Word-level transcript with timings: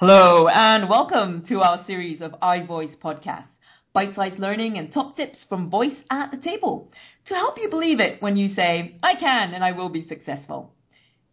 Hello, 0.00 0.48
and 0.48 0.88
welcome 0.88 1.44
to 1.46 1.60
our 1.60 1.84
series 1.86 2.22
of 2.22 2.32
iVoice 2.42 2.96
podcasts, 2.96 3.44
bite-sized 3.92 4.38
learning 4.38 4.78
and 4.78 4.90
top 4.90 5.14
tips 5.14 5.44
from 5.46 5.68
voice 5.68 5.98
at 6.10 6.30
the 6.30 6.38
table 6.38 6.90
to 7.26 7.34
help 7.34 7.58
you 7.58 7.68
believe 7.68 8.00
it 8.00 8.22
when 8.22 8.34
you 8.34 8.54
say, 8.54 8.96
I 9.02 9.14
can 9.14 9.52
and 9.52 9.62
I 9.62 9.72
will 9.72 9.90
be 9.90 10.08
successful. 10.08 10.72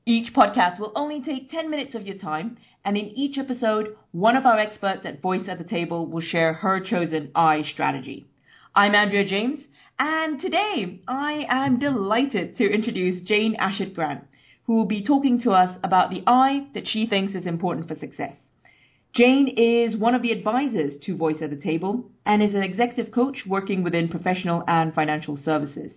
Each 0.06 0.34
podcast 0.34 0.82
will 0.82 0.92
only 0.98 1.22
take 1.22 1.50
10 1.50 1.70
minutes 1.70 1.96
of 1.96 2.06
your 2.06 2.18
time, 2.18 2.58
and 2.84 2.98
in 2.98 3.06
each 3.06 3.38
episode, 3.38 3.96
one 4.12 4.36
of 4.36 4.46
our 4.46 4.60
experts 4.60 5.04
at 5.06 5.22
Voice 5.22 5.48
at 5.48 5.60
the 5.60 5.64
Table 5.64 6.06
will 6.06 6.20
share 6.20 6.52
her 6.56 6.82
chosen 6.82 7.32
I 7.34 7.62
strategy. 7.72 8.28
I'm 8.76 8.96
Andrea 8.96 9.24
James, 9.24 9.62
and 9.98 10.42
today 10.42 11.00
I 11.08 11.46
am 11.48 11.80
delighted 11.80 12.58
to 12.58 12.70
introduce 12.70 13.26
Jane 13.26 13.56
Adshead 13.58 13.96
Grant, 13.96 14.26
who 14.66 14.74
will 14.74 14.88
be 14.88 15.06
talking 15.06 15.40
to 15.44 15.52
us 15.52 15.78
about 15.86 16.10
the 16.10 16.24
I 16.28 16.68
that 16.74 16.86
she 16.86 17.08
thinks 17.08 17.34
is 17.34 17.46
important 17.46 17.88
for 17.88 17.96
success. 17.96 18.36
Jane 19.18 19.48
is 19.58 19.98
one 19.98 20.14
of 20.14 20.22
the 20.22 20.32
advisors 20.32 20.94
to 21.02 21.18
Voice 21.18 21.38
at 21.42 21.50
the 21.50 21.56
Table 21.56 22.12
and 22.24 22.44
is 22.44 22.54
an 22.54 22.62
executive 22.62 23.12
coach 23.12 23.46
working 23.48 23.82
within 23.82 24.10
professional 24.10 24.64
and 24.68 24.94
financial 24.94 25.36
services. 25.36 25.92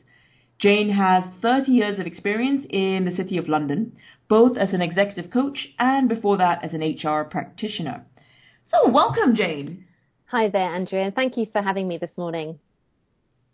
Jane 0.58 0.88
has 0.88 1.24
30 1.42 1.70
years 1.70 1.98
of 1.98 2.06
experience 2.06 2.64
in 2.70 3.04
the 3.04 3.14
City 3.14 3.36
of 3.36 3.46
London, 3.46 3.92
both 4.26 4.56
as 4.56 4.72
an 4.72 4.80
executive 4.80 5.30
coach 5.30 5.68
and 5.78 6.08
before 6.08 6.38
that 6.38 6.64
as 6.64 6.72
an 6.72 6.80
HR 6.80 7.24
practitioner. 7.24 8.06
So, 8.70 8.90
welcome, 8.90 9.36
Jane. 9.36 9.84
Hi 10.28 10.48
there, 10.48 10.74
Andrea. 10.74 11.12
Thank 11.14 11.36
you 11.36 11.46
for 11.52 11.60
having 11.60 11.88
me 11.88 11.98
this 11.98 12.16
morning. 12.16 12.58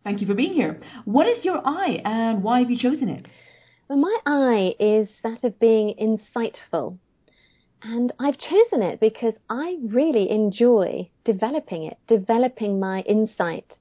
Thank 0.05 0.21
you 0.21 0.29
for 0.29 0.35
being 0.35 0.53
here. 0.53 0.81
What 1.07 1.27
is 1.27 1.45
your 1.45 1.61
I 1.67 2.01
and 2.05 2.45
why 2.45 2.61
have 2.61 2.71
you 2.71 2.79
chosen 2.79 3.09
it? 3.09 3.27
Well, 3.89 3.99
my 3.99 4.19
I 4.27 4.77
is 4.79 5.09
that 5.25 5.43
of 5.43 5.59
being 5.59 5.93
insightful. 6.01 6.99
And 7.89 8.13
I've 8.19 8.37
chosen 8.37 8.83
it 8.83 8.99
because 8.99 9.35
I 9.49 9.77
really 9.81 10.29
enjoy 10.29 11.09
developing 11.25 11.85
it, 11.85 11.97
developing 12.09 12.81
my 12.81 13.03
insight. 13.03 13.75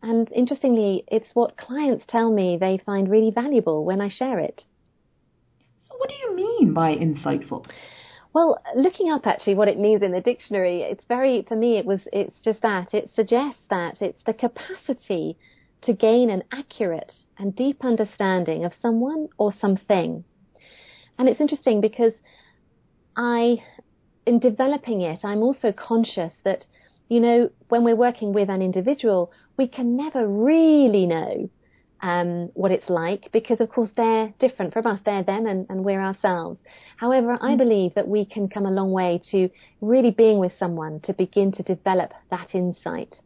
And 0.00 0.30
interestingly, 0.30 1.02
it's 1.08 1.34
what 1.34 1.56
clients 1.56 2.04
tell 2.06 2.30
me 2.30 2.56
they 2.56 2.78
find 2.86 3.10
really 3.10 3.32
valuable 3.32 3.84
when 3.84 4.00
I 4.00 4.10
share 4.10 4.38
it. 4.38 4.62
So, 5.80 5.96
what 5.96 6.08
do 6.08 6.14
you 6.22 6.36
mean 6.36 6.72
by 6.72 6.94
insightful? 6.94 7.66
Well, 8.32 8.58
looking 8.76 9.10
up 9.10 9.26
actually 9.26 9.56
what 9.56 9.66
it 9.66 9.78
means 9.78 10.02
in 10.02 10.12
the 10.12 10.20
dictionary, 10.20 10.82
it's 10.82 11.04
very, 11.08 11.44
for 11.48 11.56
me, 11.56 11.78
it 11.78 11.84
was, 11.84 12.06
it's 12.12 12.38
just 12.44 12.62
that. 12.62 12.94
It 12.94 13.10
suggests 13.12 13.62
that 13.70 14.00
it's 14.00 14.22
the 14.24 14.34
capacity 14.34 15.36
to 15.82 15.92
gain 15.92 16.30
an 16.30 16.44
accurate 16.52 17.12
and 17.38 17.56
deep 17.56 17.84
understanding 17.84 18.64
of 18.64 18.72
someone 18.80 19.30
or 19.36 19.52
something. 19.60 20.22
And 21.18 21.28
it's 21.28 21.40
interesting 21.40 21.80
because 21.80 22.12
I, 23.16 23.62
in 24.26 24.38
developing 24.38 25.02
it, 25.02 25.20
I'm 25.24 25.42
also 25.42 25.72
conscious 25.72 26.32
that, 26.44 26.64
you 27.08 27.20
know, 27.20 27.50
when 27.68 27.84
we're 27.84 27.96
working 27.96 28.32
with 28.32 28.48
an 28.48 28.62
individual, 28.62 29.32
we 29.56 29.68
can 29.68 29.96
never 29.96 30.26
really 30.26 31.06
know 31.06 31.50
um, 32.02 32.50
what 32.54 32.72
it's 32.72 32.88
like 32.88 33.30
because, 33.32 33.60
of 33.60 33.68
course, 33.70 33.90
they're 33.96 34.32
different 34.40 34.72
from 34.72 34.86
us. 34.86 35.00
They're 35.04 35.22
them 35.22 35.46
and, 35.46 35.66
and 35.68 35.84
we're 35.84 36.00
ourselves. 36.00 36.58
However, 36.96 37.38
I 37.40 37.54
mm. 37.54 37.58
believe 37.58 37.94
that 37.94 38.08
we 38.08 38.24
can 38.24 38.48
come 38.48 38.66
a 38.66 38.70
long 38.70 38.90
way 38.90 39.22
to 39.30 39.48
really 39.80 40.10
being 40.10 40.38
with 40.38 40.52
someone 40.58 41.00
to 41.04 41.12
begin 41.12 41.52
to 41.52 41.62
develop 41.62 42.12
that 42.30 42.54
insight. 42.54 43.16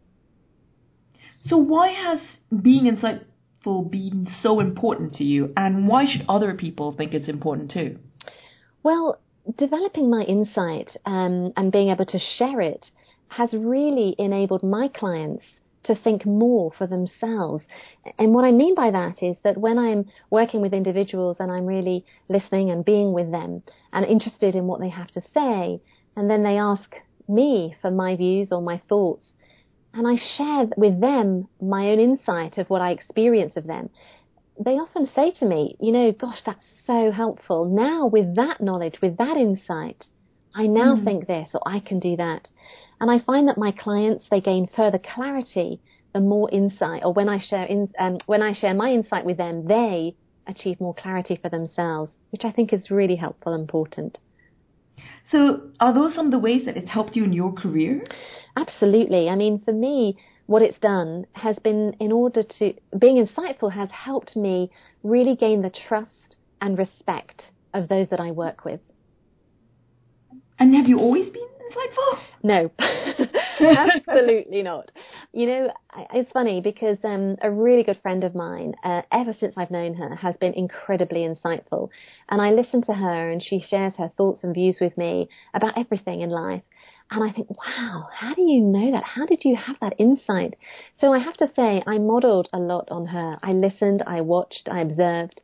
So, 1.42 1.56
why 1.56 1.90
has 1.90 2.18
being 2.62 2.84
insightful 2.84 3.90
been 3.90 4.28
so 4.42 4.60
important 4.60 5.14
to 5.14 5.24
you, 5.24 5.52
and 5.56 5.86
why 5.86 6.04
should 6.06 6.24
other 6.28 6.54
people 6.54 6.92
think 6.92 7.14
it's 7.14 7.28
important 7.28 7.70
too? 7.70 7.98
Well, 8.82 9.18
developing 9.58 10.10
my 10.10 10.22
insight 10.22 10.96
um, 11.04 11.52
and 11.56 11.72
being 11.72 11.90
able 11.90 12.06
to 12.06 12.18
share 12.38 12.60
it 12.60 12.86
has 13.28 13.52
really 13.52 14.14
enabled 14.18 14.62
my 14.62 14.88
clients 14.88 15.44
to 15.84 15.94
think 15.94 16.26
more 16.26 16.72
for 16.76 16.86
themselves. 16.86 17.62
And 18.18 18.34
what 18.34 18.44
I 18.44 18.50
mean 18.50 18.74
by 18.74 18.90
that 18.90 19.22
is 19.22 19.36
that 19.44 19.56
when 19.56 19.78
I'm 19.78 20.06
working 20.30 20.60
with 20.60 20.74
individuals 20.74 21.36
and 21.38 21.50
I'm 21.50 21.64
really 21.64 22.04
listening 22.28 22.70
and 22.70 22.84
being 22.84 23.12
with 23.12 23.30
them 23.30 23.62
and 23.92 24.04
interested 24.04 24.54
in 24.54 24.66
what 24.66 24.80
they 24.80 24.88
have 24.88 25.10
to 25.12 25.20
say, 25.32 25.80
and 26.16 26.28
then 26.28 26.42
they 26.42 26.58
ask 26.58 26.94
me 27.28 27.76
for 27.80 27.90
my 27.90 28.16
views 28.16 28.48
or 28.50 28.60
my 28.60 28.80
thoughts, 28.88 29.32
and 29.94 30.06
I 30.06 30.16
share 30.36 30.66
with 30.76 31.00
them 31.00 31.48
my 31.60 31.88
own 31.90 32.00
insight 32.00 32.58
of 32.58 32.68
what 32.68 32.82
I 32.82 32.90
experience 32.90 33.56
of 33.56 33.66
them, 33.66 33.88
they 34.58 34.72
often 34.72 35.06
say 35.14 35.32
to 35.38 35.46
me, 35.46 35.76
you 35.80 35.92
know, 35.92 36.12
gosh, 36.12 36.40
that's 36.44 36.66
so 36.86 37.10
helpful. 37.10 37.64
Now, 37.64 38.06
with 38.06 38.36
that 38.36 38.60
knowledge, 38.60 39.00
with 39.02 39.16
that 39.18 39.36
insight, 39.36 40.04
I 40.54 40.66
now 40.66 40.96
mm. 40.96 41.04
think 41.04 41.26
this 41.26 41.50
or 41.52 41.60
I 41.66 41.80
can 41.80 42.00
do 42.00 42.16
that. 42.16 42.48
And 43.00 43.10
I 43.10 43.18
find 43.18 43.48
that 43.48 43.58
my 43.58 43.72
clients, 43.72 44.24
they 44.30 44.40
gain 44.40 44.68
further 44.74 44.98
clarity 44.98 45.80
the 46.14 46.20
more 46.20 46.48
insight, 46.50 47.04
or 47.04 47.12
when 47.12 47.28
I 47.28 47.38
share 47.38 47.64
in, 47.64 47.92
um, 47.98 48.18
when 48.24 48.42
I 48.42 48.54
share 48.54 48.72
my 48.72 48.90
insight 48.90 49.26
with 49.26 49.36
them, 49.36 49.66
they 49.66 50.14
achieve 50.46 50.80
more 50.80 50.94
clarity 50.94 51.36
for 51.36 51.50
themselves, 51.50 52.16
which 52.30 52.44
I 52.44 52.52
think 52.52 52.72
is 52.72 52.90
really 52.90 53.16
helpful 53.16 53.52
and 53.52 53.62
important. 53.62 54.18
So, 55.30 55.70
are 55.80 55.92
those 55.92 56.14
some 56.14 56.26
of 56.26 56.32
the 56.32 56.38
ways 56.38 56.64
that 56.66 56.76
it's 56.76 56.90
helped 56.90 57.16
you 57.16 57.24
in 57.24 57.32
your 57.32 57.52
career? 57.52 58.04
Absolutely. 58.56 59.28
I 59.28 59.34
mean, 59.34 59.60
for 59.64 59.72
me, 59.72 60.18
what 60.46 60.62
it's 60.62 60.78
done 60.78 61.26
has 61.34 61.58
been 61.58 61.94
in 62.00 62.12
order 62.12 62.42
to 62.58 62.74
being 62.98 63.24
insightful 63.24 63.72
has 63.72 63.90
helped 63.90 64.36
me 64.36 64.70
really 65.02 65.36
gain 65.36 65.62
the 65.62 65.72
trust 65.88 66.36
and 66.60 66.78
respect 66.78 67.42
of 67.74 67.88
those 67.88 68.08
that 68.08 68.20
I 68.20 68.30
work 68.30 68.64
with. 68.64 68.80
And 70.58 70.74
have 70.74 70.88
you 70.88 70.98
always 70.98 71.28
been 71.28 71.48
insightful? 71.70 72.18
No, 72.42 72.70
absolutely 73.60 74.62
not. 74.62 74.90
You 75.36 75.46
know, 75.46 75.70
it's 76.14 76.32
funny 76.32 76.62
because 76.62 76.96
um, 77.04 77.36
a 77.42 77.50
really 77.50 77.82
good 77.82 78.00
friend 78.00 78.24
of 78.24 78.34
mine, 78.34 78.72
uh, 78.82 79.02
ever 79.12 79.34
since 79.34 79.52
I've 79.58 79.70
known 79.70 79.92
her, 79.92 80.14
has 80.14 80.34
been 80.38 80.54
incredibly 80.54 81.28
insightful. 81.28 81.90
And 82.30 82.40
I 82.40 82.52
listen 82.52 82.80
to 82.84 82.94
her 82.94 83.30
and 83.30 83.42
she 83.42 83.60
shares 83.60 83.92
her 83.98 84.10
thoughts 84.16 84.44
and 84.44 84.54
views 84.54 84.78
with 84.80 84.96
me 84.96 85.28
about 85.52 85.76
everything 85.76 86.22
in 86.22 86.30
life. 86.30 86.62
And 87.10 87.22
I 87.22 87.32
think, 87.32 87.50
wow, 87.50 88.08
how 88.14 88.32
do 88.32 88.40
you 88.40 88.62
know 88.62 88.92
that? 88.92 89.04
How 89.04 89.26
did 89.26 89.44
you 89.44 89.56
have 89.56 89.76
that 89.82 89.92
insight? 89.98 90.54
So 91.02 91.12
I 91.12 91.18
have 91.18 91.36
to 91.36 91.52
say, 91.54 91.82
I 91.86 91.98
modeled 91.98 92.48
a 92.54 92.58
lot 92.58 92.88
on 92.90 93.04
her. 93.04 93.38
I 93.42 93.52
listened, 93.52 94.02
I 94.06 94.22
watched, 94.22 94.70
I 94.72 94.80
observed. 94.80 95.42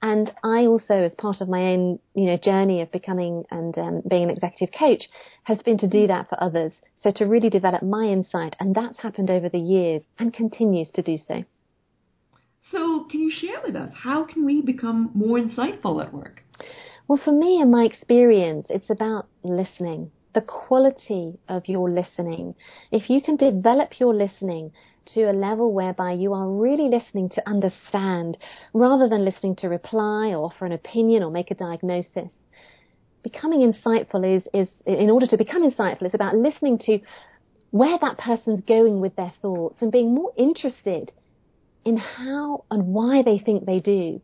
And 0.00 0.32
I 0.44 0.66
also, 0.66 0.94
as 0.94 1.14
part 1.16 1.40
of 1.40 1.48
my 1.48 1.72
own, 1.72 1.98
you 2.14 2.26
know, 2.26 2.36
journey 2.36 2.80
of 2.82 2.92
becoming 2.92 3.44
and 3.50 3.76
um, 3.76 4.02
being 4.08 4.24
an 4.24 4.30
executive 4.30 4.72
coach, 4.78 5.04
has 5.44 5.58
been 5.62 5.78
to 5.78 5.88
do 5.88 6.06
that 6.06 6.28
for 6.28 6.42
others. 6.42 6.72
So 7.02 7.10
to 7.12 7.24
really 7.24 7.50
develop 7.50 7.82
my 7.82 8.04
insight, 8.04 8.54
and 8.60 8.74
that's 8.74 9.00
happened 9.00 9.30
over 9.30 9.48
the 9.48 9.58
years 9.58 10.02
and 10.18 10.32
continues 10.32 10.88
to 10.94 11.02
do 11.02 11.18
so. 11.26 11.44
So, 12.70 13.06
can 13.10 13.20
you 13.20 13.30
share 13.30 13.60
with 13.64 13.74
us 13.74 13.90
how 13.94 14.24
can 14.24 14.44
we 14.44 14.60
become 14.62 15.10
more 15.14 15.38
insightful 15.38 16.04
at 16.04 16.12
work? 16.12 16.42
Well, 17.08 17.20
for 17.24 17.32
me, 17.32 17.60
in 17.60 17.70
my 17.70 17.84
experience, 17.84 18.66
it's 18.68 18.90
about 18.90 19.26
listening 19.42 20.10
the 20.38 20.44
quality 20.44 21.36
of 21.48 21.66
your 21.66 21.90
listening. 21.90 22.54
If 22.92 23.10
you 23.10 23.20
can 23.20 23.34
develop 23.34 23.98
your 23.98 24.14
listening 24.14 24.70
to 25.14 25.22
a 25.22 25.32
level 25.32 25.72
whereby 25.72 26.12
you 26.12 26.32
are 26.32 26.48
really 26.48 26.88
listening 26.88 27.28
to 27.30 27.48
understand 27.48 28.38
rather 28.72 29.08
than 29.08 29.24
listening 29.24 29.56
to 29.56 29.66
reply 29.66 30.28
or 30.28 30.44
offer 30.44 30.64
an 30.64 30.70
opinion 30.70 31.24
or 31.24 31.32
make 31.32 31.50
a 31.50 31.56
diagnosis, 31.56 32.30
becoming 33.24 33.68
insightful 33.68 34.36
is, 34.36 34.46
is 34.54 34.68
in 34.86 35.10
order 35.10 35.26
to 35.26 35.36
become 35.36 35.68
insightful, 35.68 36.02
it's 36.02 36.14
about 36.14 36.36
listening 36.36 36.78
to 36.86 37.00
where 37.72 37.98
that 38.00 38.18
person's 38.18 38.60
going 38.60 39.00
with 39.00 39.16
their 39.16 39.32
thoughts 39.42 39.82
and 39.82 39.90
being 39.90 40.14
more 40.14 40.32
interested 40.36 41.10
in 41.84 41.96
how 41.96 42.64
and 42.70 42.86
why 42.86 43.22
they 43.24 43.40
think 43.40 43.66
they 43.66 43.80
do 43.80 44.20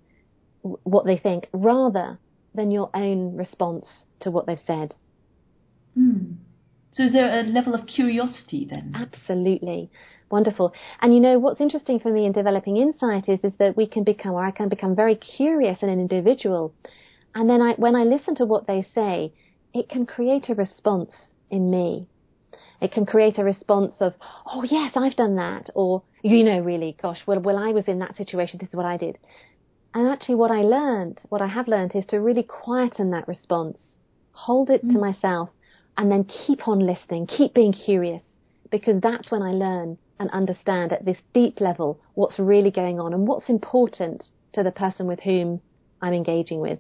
what 0.63 1.07
they 1.07 1.19
think 1.19 1.49
rather 1.53 2.21
than 2.55 2.71
your 2.71 2.89
own 2.95 3.37
response 3.37 3.85
to 4.21 4.31
what 4.31 4.47
they've 4.47 4.59
said. 4.65 4.95
Mm. 5.99 6.37
So 6.93 7.05
is 7.05 7.13
there 7.13 7.41
a 7.41 7.43
level 7.43 7.75
of 7.75 7.87
curiosity 7.87 8.67
then? 8.71 8.95
Absolutely. 8.95 9.91
Wonderful. 10.31 10.73
And 11.01 11.13
you 11.15 11.21
know, 11.21 11.39
what's 11.39 11.61
interesting 11.61 11.99
for 11.99 12.13
me 12.13 12.25
in 12.25 12.33
developing 12.33 12.77
insight 12.77 13.29
is, 13.29 13.41
is 13.43 13.53
that 13.59 13.77
we 13.77 13.87
can 13.87 14.05
become, 14.05 14.33
or 14.33 14.45
I 14.45 14.53
can 14.53 14.69
become 14.69 14.95
very 14.95 15.17
curious 15.17 15.79
in 15.83 15.89
an 15.89 16.01
individual. 16.01 16.73
And 17.35 17.51
then 17.51 17.61
I, 17.61 17.75
when 17.75 17.97
I 17.97 18.05
listen 18.05 18.37
to 18.37 18.45
what 18.45 18.67
they 18.67 18.87
say, 18.95 19.33
it 19.73 19.89
can 19.89 20.07
create 20.07 20.49
a 20.49 20.55
response 20.55 21.11
in 21.51 21.71
me. 21.71 22.07
It 22.81 22.93
can 22.93 23.07
create 23.07 23.39
a 23.39 23.45
response 23.45 23.95
of, 24.01 24.15
oh 24.47 24.63
yes, 24.63 24.93
I've 24.95 25.17
done 25.17 25.37
that. 25.37 25.71
Or, 25.75 26.03
you 26.23 26.45
know, 26.45 26.61
really, 26.61 26.97
gosh, 27.01 27.21
well, 27.27 27.41
well, 27.41 27.59
I 27.59 27.73
was 27.73 27.89
in 27.89 27.99
that 27.99 28.17
situation. 28.17 28.59
This 28.61 28.69
is 28.69 28.77
what 28.77 28.87
I 28.87 28.97
did. 28.97 29.19
And 29.95 30.09
actually 30.09 30.37
what 30.37 30.51
I 30.51 30.63
learned, 30.63 31.21
what 31.29 31.43
I 31.43 31.49
have 31.49 31.69
learned 31.69 31.93
is 31.95 32.05
to 32.07 32.21
really 32.21 32.43
quieten 32.43 33.11
that 33.11 33.27
response, 33.27 33.79
hold 34.33 34.71
it 34.71 34.85
mm. 34.85 34.93
to 34.93 34.99
myself 34.99 35.51
and 35.97 36.11
then 36.11 36.25
keep 36.25 36.67
on 36.69 36.81
listening, 36.81 37.27
keep 37.27 37.55
being 37.55 37.73
curious, 37.73 38.23
because 38.71 39.01
that's 39.01 39.31
when 39.31 39.43
I 39.43 39.53
learn 39.53 39.99
and 40.19 40.31
understand 40.31 40.93
at 40.93 41.05
this 41.05 41.19
deep 41.33 41.61
level 41.61 42.01
what's 42.15 42.39
really 42.39 42.71
going 42.71 43.01
on 43.01 43.13
and 43.13 43.27
what's 43.27 43.49
important 43.49 44.25
to 44.53 44.63
the 44.63 44.71
person 44.71 45.07
with 45.07 45.21
whom 45.21 45.61
I'm 46.01 46.13
engaging 46.13 46.61
with. 46.61 46.79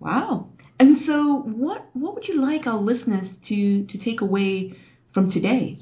Wow. 0.00 0.48
And 0.80 0.98
so 1.06 1.42
what 1.46 1.86
what 1.92 2.14
would 2.14 2.26
you 2.26 2.40
like 2.40 2.66
our 2.66 2.80
listeners 2.80 3.28
to 3.48 3.84
to 3.86 3.98
take 3.98 4.20
away 4.20 4.76
from 5.14 5.30
today? 5.30 5.78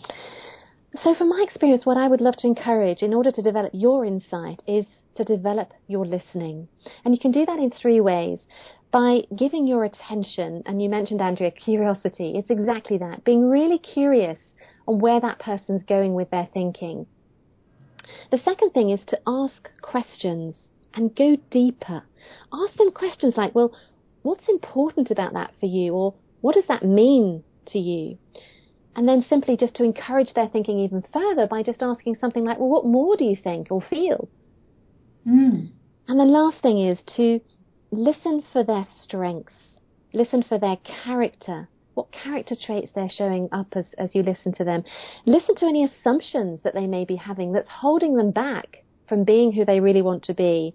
So, 1.02 1.14
from 1.14 1.28
my 1.28 1.44
experience, 1.46 1.86
what 1.86 1.96
I 1.96 2.08
would 2.08 2.20
love 2.20 2.36
to 2.38 2.48
encourage 2.48 3.00
in 3.00 3.14
order 3.14 3.30
to 3.30 3.42
develop 3.42 3.70
your 3.72 4.04
insight 4.04 4.60
is 4.66 4.86
to 5.14 5.22
develop 5.22 5.72
your 5.86 6.04
listening. 6.04 6.66
And 7.04 7.14
you 7.14 7.20
can 7.20 7.30
do 7.30 7.46
that 7.46 7.58
in 7.58 7.70
three 7.70 8.00
ways. 8.00 8.40
By 8.92 9.20
giving 9.36 9.66
your 9.66 9.84
attention, 9.84 10.62
and 10.66 10.82
you 10.82 10.88
mentioned, 10.88 11.20
Andrea, 11.20 11.52
curiosity. 11.52 12.32
It's 12.36 12.50
exactly 12.50 12.98
that. 12.98 13.24
Being 13.24 13.48
really 13.48 13.78
curious 13.78 14.38
on 14.88 14.98
where 14.98 15.20
that 15.20 15.38
person's 15.38 15.84
going 15.84 16.14
with 16.14 16.30
their 16.30 16.48
thinking. 16.52 17.06
The 18.30 18.38
second 18.38 18.70
thing 18.70 18.90
is 18.90 19.00
to 19.06 19.20
ask 19.26 19.70
questions 19.80 20.56
and 20.94 21.14
go 21.14 21.36
deeper. 21.50 22.02
Ask 22.52 22.76
them 22.76 22.90
questions 22.90 23.34
like, 23.36 23.54
well, 23.54 23.72
what's 24.22 24.48
important 24.48 25.10
about 25.10 25.34
that 25.34 25.52
for 25.60 25.66
you? 25.66 25.94
Or 25.94 26.14
what 26.40 26.54
does 26.54 26.66
that 26.68 26.82
mean 26.82 27.44
to 27.66 27.78
you? 27.78 28.18
And 28.96 29.08
then 29.08 29.24
simply 29.28 29.56
just 29.56 29.76
to 29.76 29.84
encourage 29.84 30.34
their 30.34 30.48
thinking 30.48 30.80
even 30.80 31.04
further 31.12 31.46
by 31.46 31.62
just 31.62 31.82
asking 31.82 32.16
something 32.16 32.44
like, 32.44 32.58
well, 32.58 32.68
what 32.68 32.84
more 32.84 33.16
do 33.16 33.24
you 33.24 33.36
think 33.36 33.68
or 33.70 33.80
feel? 33.80 34.28
Mm. 35.26 35.70
And 36.08 36.18
the 36.18 36.24
last 36.24 36.60
thing 36.60 36.84
is 36.84 36.98
to 37.16 37.40
listen 37.90 38.42
for 38.52 38.64
their 38.64 38.86
strengths, 39.02 39.52
listen 40.12 40.42
for 40.42 40.58
their 40.58 40.76
character, 41.04 41.68
what 41.94 42.12
character 42.12 42.54
traits 42.54 42.92
they're 42.94 43.08
showing 43.08 43.48
up 43.52 43.66
as, 43.74 43.86
as 43.98 44.14
you 44.14 44.22
listen 44.22 44.52
to 44.54 44.64
them. 44.64 44.84
Listen 45.26 45.54
to 45.56 45.66
any 45.66 45.84
assumptions 45.84 46.60
that 46.62 46.74
they 46.74 46.86
may 46.86 47.04
be 47.04 47.16
having 47.16 47.52
that's 47.52 47.68
holding 47.68 48.16
them 48.16 48.30
back 48.30 48.84
from 49.08 49.24
being 49.24 49.52
who 49.52 49.64
they 49.64 49.80
really 49.80 50.02
want 50.02 50.22
to 50.24 50.34
be. 50.34 50.74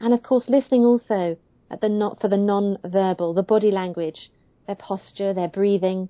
And 0.00 0.14
of 0.14 0.22
course, 0.22 0.44
listening 0.48 0.84
also 0.84 1.36
at 1.70 1.80
the 1.80 1.88
not 1.88 2.20
for 2.20 2.28
the 2.28 2.36
non-verbal, 2.36 3.34
the 3.34 3.42
body 3.42 3.70
language, 3.70 4.30
their 4.66 4.76
posture, 4.76 5.34
their 5.34 5.48
breathing, 5.48 6.08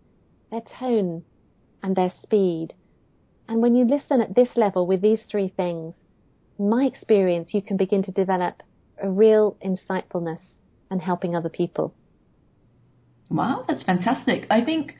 their 0.50 0.62
tone, 0.78 1.24
and 1.82 1.96
their 1.96 2.12
speed. 2.22 2.74
And 3.48 3.60
when 3.60 3.74
you 3.74 3.84
listen 3.84 4.20
at 4.20 4.36
this 4.36 4.50
level 4.56 4.86
with 4.86 5.00
these 5.00 5.20
three 5.28 5.48
things, 5.48 5.94
my 6.58 6.84
experience, 6.84 7.50
you 7.52 7.62
can 7.62 7.76
begin 7.76 8.02
to 8.04 8.12
develop 8.12 8.62
a 9.02 9.10
real 9.10 9.56
insightfulness 9.64 10.40
and 10.90 11.00
helping 11.02 11.36
other 11.36 11.48
people. 11.48 11.94
Wow, 13.30 13.64
that's 13.68 13.84
fantastic. 13.84 14.46
I 14.50 14.64
think 14.64 14.94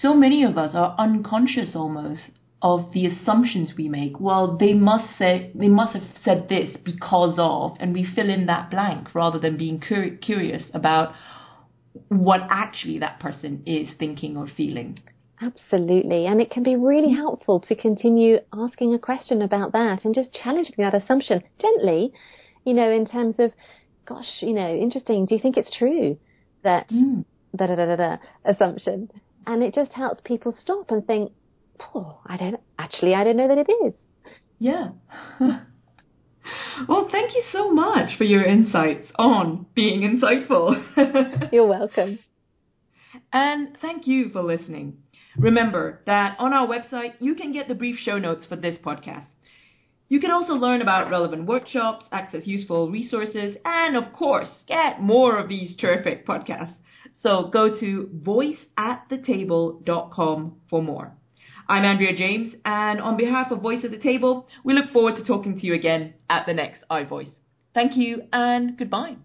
so 0.00 0.14
many 0.14 0.44
of 0.44 0.58
us 0.58 0.74
are 0.74 0.94
unconscious 0.98 1.74
almost 1.74 2.20
of 2.60 2.92
the 2.92 3.06
assumptions 3.06 3.72
we 3.76 3.88
make. 3.88 4.20
Well, 4.20 4.56
they 4.56 4.72
must 4.72 5.18
say 5.18 5.50
they 5.54 5.68
must 5.68 5.94
have 5.94 6.04
said 6.24 6.48
this 6.48 6.76
because 6.84 7.34
of, 7.38 7.76
and 7.80 7.92
we 7.92 8.06
fill 8.14 8.30
in 8.30 8.46
that 8.46 8.70
blank 8.70 9.14
rather 9.14 9.38
than 9.38 9.56
being 9.56 9.80
cur- 9.80 10.16
curious 10.20 10.62
about 10.72 11.14
what 12.08 12.40
actually 12.50 13.00
that 13.00 13.20
person 13.20 13.62
is 13.66 13.88
thinking 13.98 14.36
or 14.36 14.48
feeling. 14.48 15.00
Absolutely. 15.40 16.26
And 16.26 16.40
it 16.40 16.50
can 16.50 16.62
be 16.62 16.76
really 16.76 17.08
mm-hmm. 17.08 17.16
helpful 17.16 17.60
to 17.60 17.74
continue 17.74 18.38
asking 18.52 18.94
a 18.94 18.98
question 18.98 19.42
about 19.42 19.72
that 19.72 20.04
and 20.04 20.14
just 20.14 20.32
challenging 20.32 20.76
that 20.78 20.94
assumption 20.94 21.42
gently, 21.60 22.12
you 22.64 22.74
know, 22.74 22.90
in 22.90 23.06
terms 23.06 23.36
of, 23.38 23.52
gosh, 24.06 24.40
you 24.40 24.52
know, 24.52 24.74
interesting. 24.74 25.26
Do 25.26 25.34
you 25.34 25.40
think 25.40 25.56
it's 25.56 25.70
true 25.76 26.18
that 26.62 26.88
Mm. 26.90 27.24
da 27.56 27.66
da 27.66 27.74
da 27.76 27.86
da 27.86 27.96
da 27.96 28.16
assumption? 28.44 29.10
And 29.46 29.62
it 29.62 29.74
just 29.74 29.92
helps 29.92 30.20
people 30.24 30.52
stop 30.60 30.90
and 30.90 31.04
think, 31.06 31.32
oh, 31.94 32.18
I 32.26 32.36
don't, 32.36 32.60
actually, 32.78 33.14
I 33.14 33.24
don't 33.24 33.36
know 33.36 33.48
that 33.48 33.58
it 33.58 33.68
is. 33.84 33.94
Yeah. 34.58 34.90
well, 36.88 37.08
thank 37.10 37.34
you 37.34 37.42
so 37.52 37.70
much 37.72 38.16
for 38.16 38.24
your 38.24 38.44
insights 38.44 39.08
on 39.18 39.66
being 39.74 40.02
insightful. 40.02 41.50
You're 41.52 41.66
welcome. 41.66 42.18
And 43.32 43.76
thank 43.80 44.06
you 44.06 44.30
for 44.30 44.42
listening. 44.42 44.98
Remember 45.36 46.02
that 46.06 46.36
on 46.38 46.52
our 46.52 46.66
website, 46.66 47.14
you 47.18 47.34
can 47.34 47.52
get 47.52 47.66
the 47.66 47.74
brief 47.74 47.96
show 47.98 48.18
notes 48.18 48.44
for 48.48 48.56
this 48.56 48.76
podcast. 48.78 49.26
You 50.12 50.20
can 50.20 50.30
also 50.30 50.52
learn 50.52 50.82
about 50.82 51.08
relevant 51.08 51.46
workshops, 51.46 52.04
access 52.12 52.46
useful 52.46 52.90
resources, 52.90 53.56
and 53.64 53.96
of 53.96 54.12
course, 54.12 54.50
get 54.68 55.00
more 55.00 55.38
of 55.38 55.48
these 55.48 55.74
terrific 55.74 56.26
podcasts. 56.26 56.74
So 57.22 57.48
go 57.50 57.80
to 57.80 58.10
voiceatthetable.com 58.22 60.60
for 60.68 60.82
more. 60.82 61.16
I'm 61.66 61.86
Andrea 61.86 62.14
James, 62.14 62.52
and 62.62 63.00
on 63.00 63.16
behalf 63.16 63.52
of 63.52 63.62
Voice 63.62 63.84
at 63.84 63.90
the 63.90 63.96
Table, 63.96 64.46
we 64.62 64.74
look 64.74 64.90
forward 64.92 65.16
to 65.16 65.24
talking 65.24 65.58
to 65.58 65.66
you 65.66 65.72
again 65.72 66.12
at 66.28 66.44
the 66.44 66.52
next 66.52 66.84
iVoice. 66.90 67.32
Thank 67.72 67.96
you 67.96 68.24
and 68.34 68.76
goodbye. 68.76 69.16